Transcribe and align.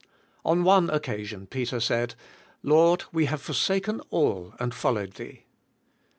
On 0.43 0.63
one 0.63 0.89
occasion 0.89 1.45
Peter 1.45 1.79
said, 1.79 2.15
"Lord, 2.63 3.03
we 3.13 3.25
have 3.25 3.39
forsaken 3.39 3.99
all 4.09 4.55
and 4.59 4.73
followed 4.73 5.11
Thee. 5.13 5.43